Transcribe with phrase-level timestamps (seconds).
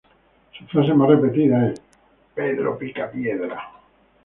[0.57, 1.79] Su frase más repetida es
[2.33, 3.71] "¡Pedro Picapiedra!